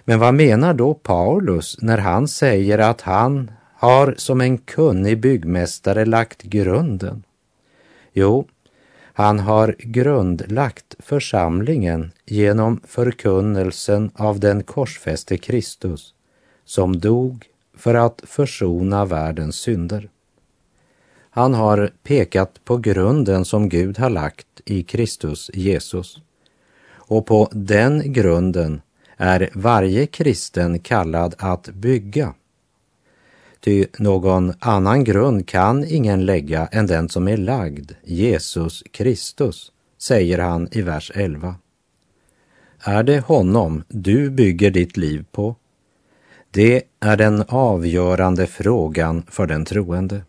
Men 0.06 0.20
vad 0.20 0.34
menar 0.34 0.74
då 0.74 0.94
Paulus 0.94 1.78
när 1.82 1.98
han 1.98 2.28
säger 2.28 2.78
att 2.78 3.02
han 3.02 3.52
har 3.76 4.16
som 4.18 4.42
en 4.42 4.58
kunnig 4.58 5.20
byggmästare 5.20 6.06
lagt 6.06 6.44
grunden? 6.44 7.24
Jo, 8.14 8.48
han 9.14 9.40
har 9.40 9.76
grundlagt 9.80 10.96
församlingen 11.00 12.12
genom 12.26 12.80
förkunnelsen 12.88 14.12
av 14.16 14.40
den 14.40 14.64
korsfäste 14.64 15.38
Kristus 15.38 16.14
som 16.66 17.00
dog 17.00 17.46
för 17.78 17.96
att 17.96 18.22
försona 18.26 19.06
världens 19.06 19.56
synder. 19.56 20.10
Han 21.36 21.54
har 21.54 21.92
pekat 22.04 22.66
på 22.66 22.78
grunden 22.78 23.46
som 23.46 23.70
Gud 23.70 23.98
har 23.98 24.10
lagt 24.10 24.48
i 24.66 24.84
Kristus 24.84 25.52
Jesus. 25.54 26.20
Och 26.92 27.26
på 27.26 27.50
den 27.52 28.14
grunden 28.14 28.82
är 29.18 29.50
varje 29.54 30.06
kristen 30.08 30.80
kallad 30.80 31.36
att 31.38 31.70
bygga. 31.70 32.34
Ty 33.60 33.86
någon 34.00 34.54
annan 34.60 35.04
grund 35.04 35.48
kan 35.48 35.86
ingen 35.86 36.26
lägga 36.26 36.68
än 36.68 36.88
den 36.88 37.10
som 37.10 37.28
är 37.28 37.38
lagd, 37.38 37.92
Jesus 38.04 38.84
Kristus, 38.92 39.72
säger 39.98 40.40
han 40.40 40.68
i 40.72 40.82
vers 40.82 41.12
11. 41.16 41.56
Är 42.80 43.04
det 43.04 43.20
honom 43.20 43.84
du 43.88 44.30
bygger 44.30 44.72
ditt 44.72 44.98
liv 44.98 45.26
på? 45.32 45.56
Det 46.52 46.84
är 47.00 47.18
den 47.18 47.44
avgörande 47.48 48.48
frågan 48.48 49.24
för 49.30 49.48
den 49.48 49.66
troende. 49.66 50.22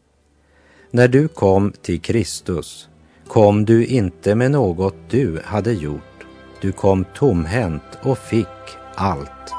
När 0.94 1.08
du 1.08 1.28
kom 1.28 1.72
till 1.82 2.00
Kristus 2.00 2.88
kom 3.28 3.64
du 3.64 3.87
inte 3.87 4.35
med 4.35 4.50
något 4.50 4.94
du 5.11 5.40
hade 5.44 5.72
gjort. 5.72 6.26
Du 6.61 6.72
kom 6.72 7.04
tomhänt 7.14 7.83
och 8.02 8.18
fick 8.18 8.46
allt. 8.94 9.54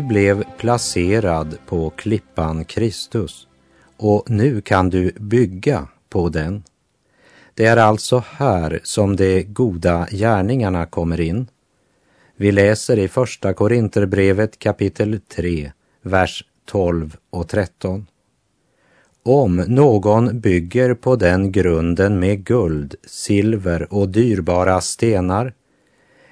Du 0.00 0.06
blev 0.06 0.44
placerad 0.58 1.58
på 1.66 1.90
klippan 1.90 2.64
Kristus 2.64 3.48
och 3.96 4.30
nu 4.30 4.60
kan 4.60 4.90
du 4.90 5.12
bygga 5.12 5.88
på 6.08 6.28
den. 6.28 6.62
Det 7.54 7.66
är 7.66 7.76
alltså 7.76 8.24
här 8.26 8.80
som 8.82 9.16
de 9.16 9.42
goda 9.42 10.06
gärningarna 10.10 10.86
kommer 10.86 11.20
in. 11.20 11.46
Vi 12.36 12.52
läser 12.52 12.98
i 12.98 13.08
Första 13.08 13.54
Korinterbrevet 13.54 14.58
kapitel 14.58 15.20
3, 15.28 15.72
vers 16.02 16.44
12 16.64 17.16
och 17.30 17.48
13. 17.48 18.06
Om 19.22 19.56
någon 19.56 20.40
bygger 20.40 20.94
på 20.94 21.16
den 21.16 21.52
grunden 21.52 22.20
med 22.20 22.44
guld, 22.44 22.94
silver 23.06 23.92
och 23.92 24.08
dyrbara 24.08 24.80
stenar 24.80 25.54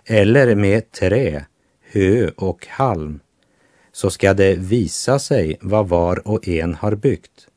eller 0.05 0.55
med 0.55 0.93
trä, 0.93 1.45
hö 1.93 2.31
och 2.37 2.67
halm 2.67 3.21
så 3.99 4.11
ska 4.11 4.35
det 4.35 4.55
visa 4.55 5.19
sig 5.19 5.59
vad 5.61 5.89
var 5.89 6.29
och 6.29 6.49
en 6.49 6.75
har 6.75 6.95
byggt. 6.95 7.49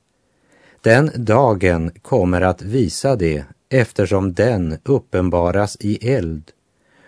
Den 0.81 1.11
dagen 1.15 1.91
kommer 2.01 2.41
att 2.41 2.61
visa 2.61 3.15
det 3.15 3.45
eftersom 3.69 4.33
den 4.33 4.77
uppenbaras 4.83 5.77
i 5.79 6.09
eld 6.09 6.51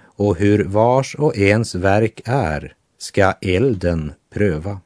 och 0.01 0.37
hur 0.37 0.63
vars 0.63 1.15
och 1.15 1.37
ens 1.37 1.75
verk 1.75 2.21
är 2.25 2.75
ska 2.97 3.31
elden 3.41 4.11
pröva. 4.33 4.79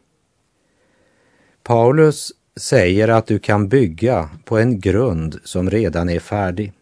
Paulus 1.63 2.31
säger 2.55 3.07
att 3.07 3.27
du 3.27 3.39
kan 3.39 3.69
bygga 3.69 4.29
på 4.45 4.57
en 4.57 4.79
grund 4.79 5.39
som 5.43 5.69
redan 5.69 6.10
är 6.10 6.19
färdig. 6.19 6.73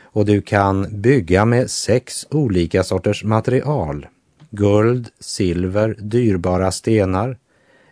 Och 0.00 0.26
du 0.26 0.42
kan 0.42 1.00
bygga 1.00 1.44
med 1.44 1.70
sex 1.70 2.26
olika 2.30 2.84
sorters 2.84 3.24
material 3.24 4.06
guld, 4.52 5.08
silver, 5.20 5.96
dyrbara 5.98 6.70
stenar 6.70 7.36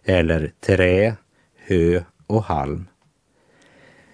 eller 0.04 0.52
trä, 0.60 1.16
hö 1.56 2.02
och 2.26 2.44
halm. 2.44 2.86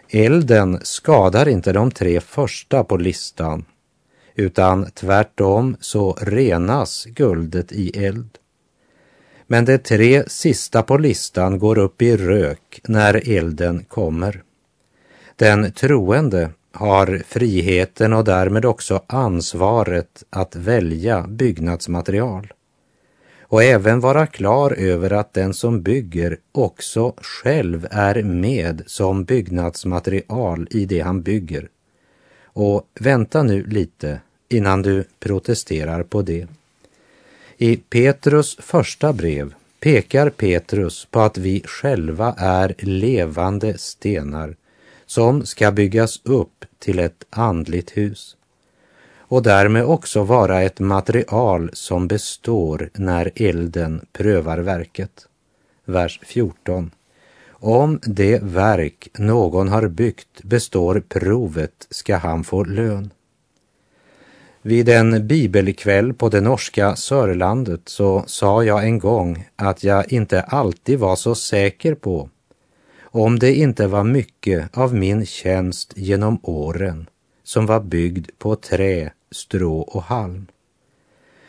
Elden 0.09 0.79
skadar 0.83 1.49
inte 1.49 1.73
de 1.73 1.91
tre 1.91 2.21
första 2.21 2.85
på 2.85 2.97
listan 2.97 3.65
utan 4.35 4.91
tvärtom 4.91 5.77
så 5.81 6.13
renas 6.13 7.05
guldet 7.05 7.73
i 7.73 8.05
eld. 8.05 8.39
Men 9.47 9.65
de 9.65 9.79
tre 9.79 10.25
sista 10.27 10.83
på 10.83 10.99
listan 10.99 11.59
går 11.59 11.79
upp 11.79 12.03
i 12.03 12.17
rök 12.17 12.81
när 12.85 13.29
elden 13.29 13.85
kommer. 13.85 14.43
Den 15.37 15.73
troende 15.73 16.51
har 16.77 17.23
friheten 17.29 18.13
och 18.13 18.25
därmed 18.25 18.65
också 18.65 19.03
ansvaret 19.07 20.25
att 20.31 20.57
välja 20.57 21.27
byggnadsmaterial 21.29 22.53
och 23.49 23.63
även 23.63 24.01
vara 24.01 24.27
klar 24.27 24.71
över 24.71 25.13
att 25.13 25.35
den 25.35 25.55
som 25.55 25.83
bygger 25.83 26.39
också 26.53 27.15
själv 27.17 27.87
är 27.91 28.23
med 28.23 28.83
som 28.87 29.25
byggnadsmaterial 29.25 30.69
i 30.71 30.85
det 30.85 31.01
han 31.01 31.23
bygger. 31.23 31.69
Och 32.45 32.89
vänta 33.01 33.43
nu 33.43 33.67
lite 33.67 34.21
innan 34.49 34.83
du 34.83 35.05
protesterar 35.21 36.03
på 36.03 36.23
det. 36.23 36.47
I 37.57 37.77
Petrus 37.77 38.57
första 38.61 39.13
brev 39.13 39.55
pekar 39.81 40.31
Petrus 40.31 41.07
på 41.11 41.21
att 41.21 41.39
vi 41.39 41.63
själva 41.65 42.35
är 42.39 42.75
levande 42.79 43.79
stenar 43.79 44.57
som 45.07 45.47
ska 45.47 45.73
byggas 45.73 46.21
upp 46.25 46.65
till 46.79 46.99
ett 46.99 47.25
andligt 47.31 47.97
hus 47.97 48.37
och 49.29 49.43
därmed 49.43 49.85
också 49.85 50.23
vara 50.23 50.63
ett 50.63 50.81
material 50.81 51.71
som 51.73 52.09
består 52.09 52.91
när 52.95 53.31
elden 53.35 54.07
prövar 54.13 54.59
verket. 54.59 55.27
Vers 55.85 56.21
14. 56.23 56.91
Om 57.49 58.01
det 58.03 58.43
verk 58.43 59.09
någon 59.19 59.69
har 59.69 59.89
byggt 59.89 60.43
består 60.43 61.03
provet 61.09 61.87
ska 61.91 62.17
han 62.17 62.45
få 62.45 62.65
lön. 62.65 63.11
Vid 64.63 64.89
en 64.89 65.27
bibelkväll 65.27 66.15
på 66.15 66.29
det 66.29 66.41
norska 66.41 66.97
Sörlandet 66.97 67.81
så 67.85 68.25
sa 68.27 68.65
jag 68.65 68.85
en 68.85 68.99
gång 68.99 69.49
att 69.57 69.85
jag 69.85 70.13
inte 70.13 70.43
alltid 70.43 70.99
var 70.99 71.17
så 71.17 71.35
säker 71.35 71.95
på 71.95 72.31
om 73.11 73.39
det 73.39 73.55
inte 73.55 73.87
var 73.87 74.05
mycket 74.05 74.79
av 74.79 74.95
min 74.95 75.27
tjänst 75.27 75.93
genom 75.97 76.39
åren 76.43 77.09
som 77.45 77.67
var 77.67 77.81
byggd 77.81 78.31
på 78.39 78.57
trä, 78.57 79.13
strå 79.31 79.81
och 79.81 80.03
halm. 80.03 80.47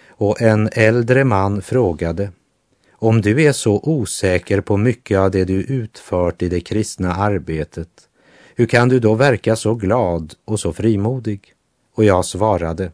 Och 0.08 0.42
en 0.42 0.70
äldre 0.74 1.24
man 1.24 1.62
frågade, 1.62 2.32
om 2.92 3.22
du 3.22 3.44
är 3.44 3.52
så 3.52 3.80
osäker 3.84 4.62
på 4.62 4.78
mycket 4.78 5.18
av 5.18 5.32
det 5.32 5.46
du 5.46 5.64
utfört 5.64 6.42
i 6.42 6.50
det 6.50 6.60
kristna 6.60 7.16
arbetet, 7.16 7.90
hur 8.56 8.66
kan 8.66 8.90
du 8.90 9.00
då 9.00 9.14
verka 9.14 9.56
så 9.56 9.76
glad 9.76 10.34
och 10.46 10.60
så 10.60 10.74
frimodig? 10.74 11.54
Och 11.96 12.04
jag 12.04 12.26
svarade, 12.26 12.92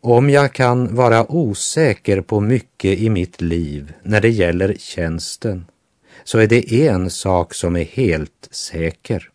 om 0.00 0.30
jag 0.30 0.52
kan 0.52 0.94
vara 0.94 1.32
osäker 1.32 2.20
på 2.20 2.40
mycket 2.40 2.98
i 2.98 3.10
mitt 3.10 3.40
liv 3.40 3.92
när 4.02 4.20
det 4.20 4.28
gäller 4.28 4.74
tjänsten, 4.78 5.66
så 6.28 6.38
är 6.38 6.46
det 6.46 6.86
en 6.86 7.10
sak 7.10 7.54
som 7.54 7.76
är 7.76 7.84
helt 7.84 8.48
säker. 8.50 9.30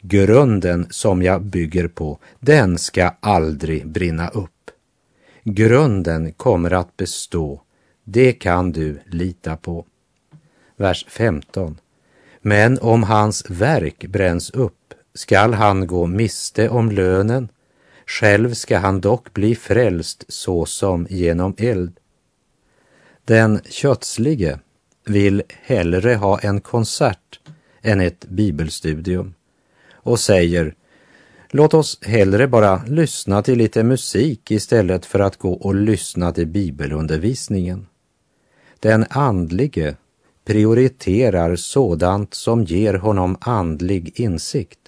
Grunden 0.00 0.86
som 0.90 1.22
jag 1.22 1.42
bygger 1.42 1.88
på, 1.88 2.18
den 2.40 2.78
ska 2.78 3.14
aldrig 3.20 3.88
brinna 3.88 4.28
upp. 4.28 4.70
Grunden 5.44 6.32
kommer 6.32 6.70
att 6.70 6.96
bestå, 6.96 7.62
det 8.04 8.32
kan 8.32 8.72
du 8.72 8.98
lita 9.06 9.56
på. 9.56 9.86
Vers 10.76 11.06
15. 11.08 11.78
Men 12.40 12.78
om 12.78 13.02
hans 13.02 13.50
verk 13.50 14.06
bränns 14.06 14.50
upp 14.50 14.94
skall 15.14 15.54
han 15.54 15.86
gå 15.86 16.06
miste 16.06 16.68
om 16.68 16.90
lönen, 16.90 17.48
själv 18.06 18.54
ska 18.54 18.78
han 18.78 19.00
dock 19.00 19.34
bli 19.34 19.54
frälst 19.54 20.24
såsom 20.28 21.06
genom 21.10 21.54
eld. 21.58 21.92
Den 23.24 23.60
kötslige 23.64 24.58
vill 25.04 25.42
hellre 25.62 26.14
ha 26.14 26.38
en 26.38 26.60
konsert 26.60 27.40
än 27.82 28.00
ett 28.00 28.24
bibelstudium 28.28 29.34
och 29.92 30.20
säger 30.20 30.74
Låt 31.52 31.74
oss 31.74 31.98
hellre 32.02 32.48
bara 32.48 32.82
lyssna 32.86 33.42
till 33.42 33.58
lite 33.58 33.82
musik 33.82 34.50
istället 34.50 35.06
för 35.06 35.18
att 35.18 35.36
gå 35.36 35.52
och 35.52 35.74
lyssna 35.74 36.32
till 36.32 36.46
bibelundervisningen. 36.46 37.86
Den 38.80 39.06
andlige 39.10 39.96
prioriterar 40.44 41.56
sådant 41.56 42.34
som 42.34 42.64
ger 42.64 42.94
honom 42.94 43.36
andlig 43.40 44.20
insikt. 44.20 44.78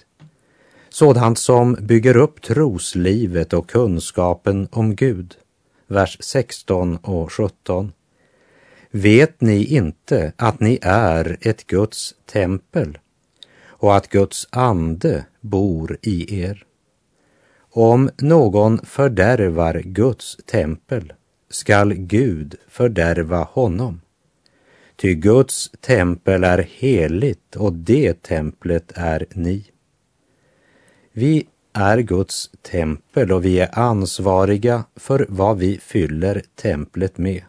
Sådant 0.89 1.39
som 1.39 1.77
bygger 1.81 2.17
upp 2.17 2.41
troslivet 2.41 3.53
och 3.53 3.69
kunskapen 3.69 4.67
om 4.71 4.95
Gud. 4.95 5.35
Vers 5.87 6.17
16 6.21 6.97
och 6.97 7.31
17. 7.31 7.91
Vet 8.95 9.41
ni 9.41 9.65
inte 9.65 10.33
att 10.35 10.59
ni 10.59 10.79
är 10.81 11.37
ett 11.41 11.67
Guds 11.67 12.15
tempel 12.25 12.97
och 13.65 13.95
att 13.95 14.09
Guds 14.09 14.47
ande 14.51 15.25
bor 15.41 15.97
i 16.01 16.41
er? 16.41 16.65
Om 17.59 18.09
någon 18.17 18.85
fördärvar 18.85 19.81
Guds 19.85 20.37
tempel 20.45 21.13
skall 21.49 21.93
Gud 21.93 22.55
fördärva 22.67 23.43
honom. 23.43 24.01
Ty 24.95 25.15
Guds 25.15 25.71
tempel 25.81 26.43
är 26.43 26.67
heligt 26.69 27.55
och 27.55 27.73
det 27.73 28.23
templet 28.23 28.91
är 28.95 29.25
ni. 29.33 29.65
Vi 31.11 31.47
är 31.73 31.97
Guds 31.97 32.51
tempel 32.61 33.31
och 33.31 33.45
vi 33.45 33.59
är 33.59 33.79
ansvariga 33.79 34.83
för 34.95 35.25
vad 35.29 35.57
vi 35.57 35.77
fyller 35.77 36.43
templet 36.55 37.17
med. 37.17 37.43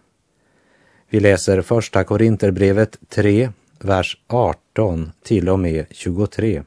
Vi 1.14 1.20
läser 1.20 1.62
första 1.62 2.05
Korinterbrevet 2.05 2.98
3, 3.09 3.50
vers 3.81 4.18
18 4.27 5.12
till 5.22 5.48
och 5.48 5.59
med 5.59 5.87
23. 5.90 6.62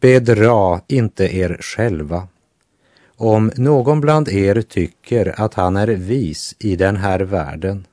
Bedra 0.00 0.80
inte 0.88 1.36
er 1.36 1.58
själva. 1.60 2.28
Om 3.16 3.52
någon 3.56 4.00
bland 4.00 4.28
er 4.28 4.62
tycker 4.62 5.40
att 5.40 5.54
han 5.54 5.76
är 5.76 5.86
vis 5.86 6.56
i 6.58 6.76
den 6.76 6.96
här 6.96 7.20
världen 7.20 7.86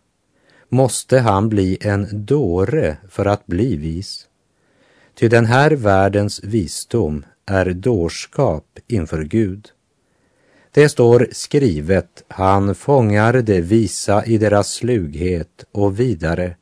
måste 0.69 1.19
han 1.19 1.49
bli 1.49 1.77
en 1.81 2.25
dåre 2.25 2.97
för 3.09 3.25
att 3.25 3.45
bli 3.45 3.75
vis. 3.75 4.27
Ty 5.15 5.27
den 5.27 5.45
här 5.45 5.71
världens 5.71 6.43
visdom 6.43 7.25
är 7.45 7.65
dårskap 7.65 8.79
inför 8.87 9.23
Gud. 9.23 9.72
Det 10.73 10.89
står 10.89 11.27
skrivet, 11.31 12.23
han 12.27 12.75
fångar 12.75 13.33
det 13.33 13.61
visa 13.61 14.25
i 14.25 14.37
deras 14.37 14.69
slughet 14.71 15.65
och 15.71 15.99
vidare. 15.99 16.55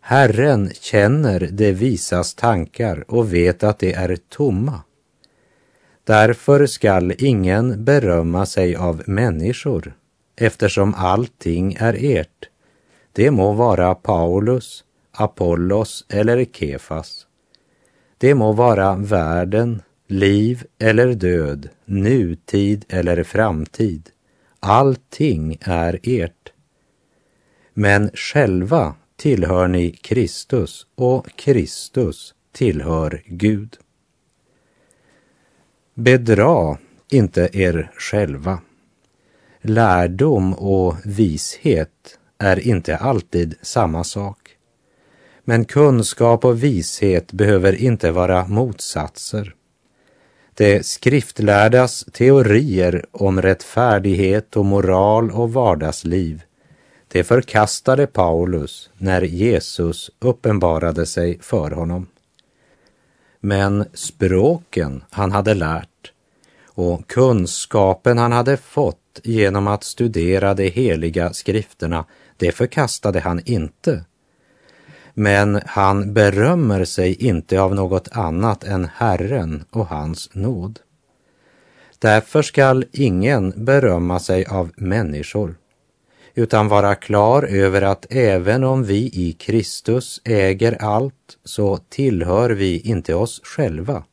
Herren 0.00 0.70
känner 0.80 1.48
det 1.52 1.72
visas 1.72 2.34
tankar 2.34 3.04
och 3.08 3.34
vet 3.34 3.62
att 3.62 3.78
det 3.78 3.92
är 3.92 4.16
tomma. 4.28 4.80
Därför 6.04 6.66
skall 6.66 7.14
ingen 7.18 7.84
berömma 7.84 8.46
sig 8.46 8.76
av 8.76 9.02
människor, 9.06 9.94
eftersom 10.36 10.94
allting 10.94 11.76
är 11.80 11.96
ert. 12.00 12.48
Det 13.12 13.30
må 13.30 13.52
vara 13.52 13.94
Paulus, 13.94 14.84
Apollos 15.12 16.06
eller 16.08 16.44
Kefas. 16.44 17.26
Det 18.18 18.34
må 18.34 18.52
vara 18.52 18.96
världen, 18.96 19.82
liv 20.06 20.64
eller 20.78 21.14
död, 21.14 21.68
nutid 21.84 22.84
eller 22.88 23.22
framtid. 23.22 24.10
Allting 24.60 25.58
är 25.60 26.00
ert. 26.02 26.52
Men 27.74 28.10
själva 28.14 28.94
tillhör 29.16 29.68
ni 29.68 29.90
Kristus 29.90 30.86
och 30.94 31.36
Kristus 31.36 32.34
tillhör 32.52 33.22
Gud. 33.26 33.76
Bedra 35.94 36.78
inte 37.10 37.48
er 37.52 37.90
själva. 37.96 38.58
Lärdom 39.60 40.54
och 40.54 40.96
vishet 41.04 42.18
är 42.38 42.68
inte 42.68 42.96
alltid 42.96 43.54
samma 43.62 44.04
sak. 44.04 44.56
Men 45.44 45.64
kunskap 45.64 46.44
och 46.44 46.62
vishet 46.62 47.32
behöver 47.32 47.74
inte 47.74 48.10
vara 48.10 48.46
motsatser. 48.46 49.54
De 50.56 50.82
skriftlärdas 50.82 52.04
teorier 52.12 53.04
om 53.10 53.42
rättfärdighet 53.42 54.56
och 54.56 54.64
moral 54.64 55.30
och 55.30 55.52
vardagsliv, 55.52 56.42
det 57.08 57.24
förkastade 57.24 58.06
Paulus 58.06 58.90
när 58.98 59.22
Jesus 59.22 60.10
uppenbarade 60.18 61.06
sig 61.06 61.38
för 61.40 61.70
honom. 61.70 62.06
Men 63.40 63.84
språken 63.94 65.04
han 65.10 65.32
hade 65.32 65.54
lärt 65.54 66.12
och 66.64 67.06
kunskapen 67.06 68.18
han 68.18 68.32
hade 68.32 68.56
fått 68.56 69.20
genom 69.22 69.66
att 69.66 69.84
studera 69.84 70.54
de 70.54 70.70
heliga 70.70 71.32
skrifterna, 71.32 72.04
det 72.36 72.52
förkastade 72.52 73.20
han 73.20 73.40
inte 73.44 74.04
men 75.14 75.60
han 75.66 76.14
berömmer 76.14 76.84
sig 76.84 77.14
inte 77.14 77.60
av 77.60 77.74
något 77.74 78.08
annat 78.12 78.64
än 78.64 78.88
Herren 78.94 79.64
och 79.70 79.86
hans 79.86 80.30
nåd. 80.32 80.80
Därför 81.98 82.42
skall 82.42 82.84
ingen 82.92 83.64
berömma 83.64 84.20
sig 84.20 84.44
av 84.46 84.70
människor, 84.76 85.54
utan 86.34 86.68
vara 86.68 86.94
klar 86.94 87.42
över 87.42 87.82
att 87.82 88.06
även 88.10 88.64
om 88.64 88.84
vi 88.84 88.96
i 88.96 89.32
Kristus 89.32 90.20
äger 90.24 90.82
allt 90.82 91.38
så 91.44 91.76
tillhör 91.76 92.50
vi 92.50 92.80
inte 92.80 93.14
oss 93.14 93.40
själva, 93.44 94.04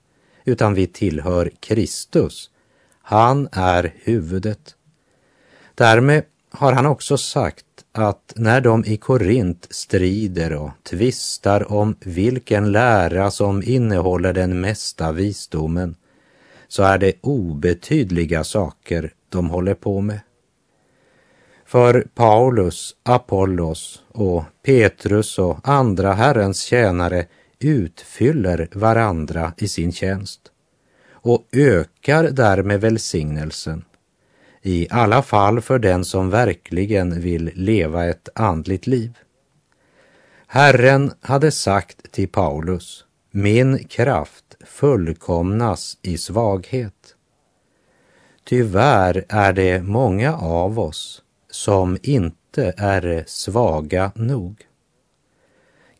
utan 0.45 0.73
vi 0.73 0.87
tillhör 0.87 1.51
Kristus. 1.59 2.49
Han 3.01 3.49
är 3.51 3.93
huvudet. 4.03 4.75
Därmed 5.75 6.23
har 6.51 6.73
han 6.73 6.85
också 6.85 7.17
sagt 7.17 7.65
att 7.91 8.33
när 8.35 8.61
de 8.61 8.85
i 8.85 8.97
Korint 8.97 9.67
strider 9.69 10.53
och 10.53 10.71
tvistar 10.83 11.71
om 11.71 11.95
vilken 11.99 12.71
lära 12.71 13.31
som 13.31 13.63
innehåller 13.63 14.33
den 14.33 14.61
mesta 14.61 15.11
visdomen, 15.11 15.95
så 16.67 16.83
är 16.83 16.97
det 16.97 17.13
obetydliga 17.21 18.43
saker 18.43 19.13
de 19.29 19.49
håller 19.49 19.73
på 19.73 20.01
med. 20.01 20.19
För 21.65 22.07
Paulus, 22.15 22.95
Apollos 23.03 24.03
och 24.11 24.43
Petrus 24.65 25.39
och 25.39 25.59
andra 25.63 26.13
Herrens 26.13 26.61
tjänare 26.61 27.25
utfyller 27.59 28.67
varandra 28.71 29.53
i 29.57 29.67
sin 29.67 29.91
tjänst 29.91 30.41
och 31.11 31.47
ökar 31.51 32.23
därmed 32.23 32.81
välsignelsen 32.81 33.83
i 34.61 34.87
alla 34.89 35.21
fall 35.21 35.61
för 35.61 35.79
den 35.79 36.05
som 36.05 36.29
verkligen 36.29 37.21
vill 37.21 37.51
leva 37.55 38.05
ett 38.05 38.29
andligt 38.35 38.87
liv. 38.87 39.17
Herren 40.47 41.13
hade 41.21 41.51
sagt 41.51 42.11
till 42.11 42.27
Paulus, 42.27 43.05
min 43.31 43.87
kraft 43.87 44.45
fullkomnas 44.65 45.97
i 46.01 46.17
svaghet. 46.17 47.15
Tyvärr 48.43 49.25
är 49.29 49.53
det 49.53 49.83
många 49.83 50.35
av 50.35 50.79
oss 50.79 51.21
som 51.49 51.97
inte 52.01 52.73
är 52.77 53.23
svaga 53.27 54.11
nog. 54.15 54.67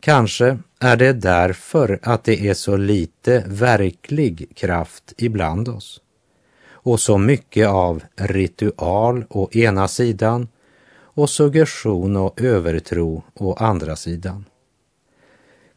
Kanske 0.00 0.58
är 0.80 0.96
det 0.96 1.12
därför 1.12 1.98
att 2.02 2.24
det 2.24 2.48
är 2.48 2.54
så 2.54 2.76
lite 2.76 3.44
verklig 3.46 4.56
kraft 4.56 5.12
ibland 5.16 5.68
oss 5.68 6.00
och 6.82 7.00
så 7.00 7.18
mycket 7.18 7.68
av 7.68 8.02
ritual 8.16 9.24
å 9.28 9.48
ena 9.52 9.88
sidan 9.88 10.48
och 11.14 11.30
suggestion 11.30 12.16
och 12.16 12.40
övertro 12.40 13.22
å 13.34 13.54
andra 13.54 13.96
sidan. 13.96 14.44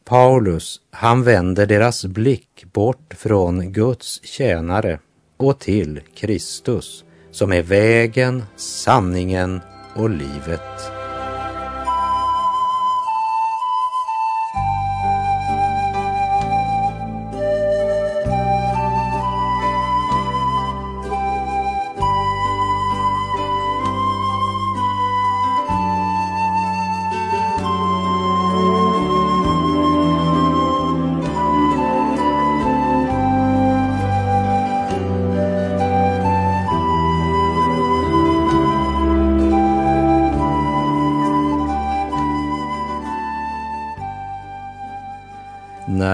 Paulus, 0.04 0.82
han 0.92 1.24
vänder 1.24 1.66
deras 1.66 2.06
blick 2.06 2.66
bort 2.74 3.14
från 3.18 3.72
Guds 3.72 4.24
tjänare 4.24 5.00
och 5.38 5.60
till 5.60 6.02
Kristus 6.16 7.04
som 7.32 7.54
är 7.54 7.62
vägen, 7.62 8.44
sanningen 8.56 9.62
och 9.96 10.10
livet. 10.10 10.95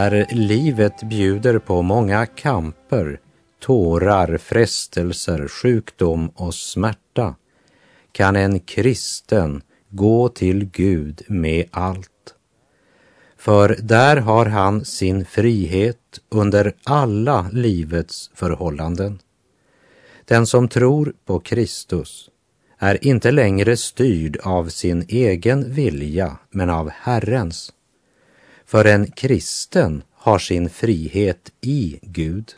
När 0.01 0.25
livet 0.31 1.03
bjuder 1.03 1.59
på 1.59 1.81
många 1.81 2.25
kamper, 2.25 3.19
tårar, 3.59 4.37
frestelser, 4.37 5.47
sjukdom 5.47 6.29
och 6.29 6.53
smärta 6.53 7.35
kan 8.11 8.35
en 8.35 8.59
kristen 8.59 9.61
gå 9.89 10.29
till 10.29 10.65
Gud 10.65 11.21
med 11.27 11.65
allt. 11.71 12.35
För 13.37 13.77
där 13.81 14.17
har 14.17 14.45
han 14.45 14.85
sin 14.85 15.25
frihet 15.25 16.19
under 16.29 16.73
alla 16.83 17.49
livets 17.53 18.31
förhållanden. 18.33 19.19
Den 20.25 20.47
som 20.47 20.67
tror 20.67 21.13
på 21.25 21.39
Kristus 21.39 22.29
är 22.77 23.07
inte 23.07 23.31
längre 23.31 23.77
styrd 23.77 24.37
av 24.43 24.69
sin 24.69 25.05
egen 25.07 25.73
vilja, 25.73 26.37
men 26.49 26.69
av 26.69 26.89
Herrens. 26.89 27.73
För 28.71 28.85
en 28.85 29.11
kristen 29.11 30.03
har 30.13 30.39
sin 30.39 30.69
frihet 30.69 31.51
i 31.61 31.99
Gud, 32.01 32.51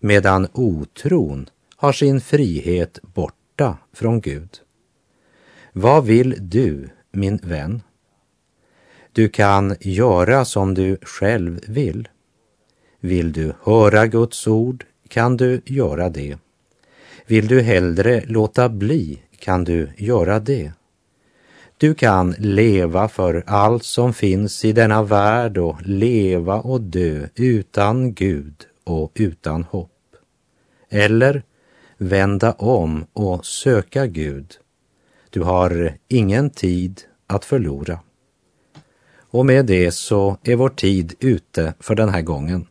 medan 0.00 0.48
otron 0.52 1.50
har 1.76 1.92
sin 1.92 2.20
frihet 2.20 2.98
borta 3.02 3.78
från 3.92 4.20
Gud. 4.20 4.50
Vad 5.72 6.04
vill 6.04 6.36
du, 6.40 6.88
min 7.12 7.36
vän? 7.36 7.82
Du 9.12 9.28
kan 9.28 9.76
göra 9.80 10.44
som 10.44 10.74
du 10.74 10.96
själv 11.02 11.60
vill. 11.68 12.08
Vill 13.00 13.32
du 13.32 13.52
höra 13.62 14.06
Guds 14.06 14.46
ord 14.46 14.84
kan 15.08 15.36
du 15.36 15.60
göra 15.66 16.08
det. 16.08 16.38
Vill 17.26 17.48
du 17.48 17.60
hellre 17.60 18.24
låta 18.26 18.68
bli 18.68 19.22
kan 19.38 19.64
du 19.64 19.88
göra 19.96 20.40
det. 20.40 20.72
Du 21.78 21.94
kan 21.94 22.34
leva 22.38 23.08
för 23.08 23.42
allt 23.46 23.84
som 23.84 24.14
finns 24.14 24.64
i 24.64 24.72
denna 24.72 25.02
värld 25.02 25.58
och 25.58 25.82
leva 25.82 26.60
och 26.60 26.80
dö 26.80 27.26
utan 27.34 28.14
Gud 28.14 28.54
och 28.84 29.12
utan 29.14 29.64
hopp. 29.64 29.90
Eller 30.90 31.42
vända 31.98 32.52
om 32.52 33.06
och 33.12 33.46
söka 33.46 34.06
Gud. 34.06 34.54
Du 35.30 35.42
har 35.42 35.94
ingen 36.08 36.50
tid 36.50 37.00
att 37.26 37.44
förlora. 37.44 37.98
Och 39.18 39.46
med 39.46 39.66
det 39.66 39.92
så 39.92 40.36
är 40.42 40.56
vår 40.56 40.68
tid 40.68 41.14
ute 41.20 41.74
för 41.80 41.94
den 41.94 42.08
här 42.08 42.22
gången. 42.22 42.66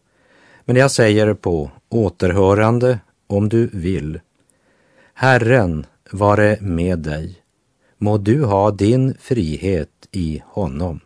Men 0.65 0.75
jag 0.75 0.91
säger 0.91 1.33
på 1.33 1.71
återhörande 1.89 2.99
om 3.27 3.49
du 3.49 3.69
vill. 3.73 4.19
Herren 5.13 5.85
vare 6.11 6.57
med 6.61 6.99
dig 6.99 7.42
må 8.03 8.17
du 8.17 8.45
ha 8.45 8.71
din 8.71 9.13
frihet 9.19 10.07
i 10.11 10.41
honom. 10.45 10.99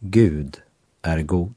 Gud 0.00 0.60
är 1.02 1.22
god. 1.22 1.54